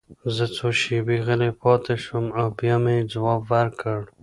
زه 0.35 0.45
څو 0.55 0.67
شېبې 0.79 1.17
غلی 1.25 1.51
پاتې 1.61 1.95
شوم 2.03 2.25
او 2.39 2.47
بیا 2.59 2.75
مې 2.83 2.95
ځواب 3.11 3.41
ورکړ 3.51 3.99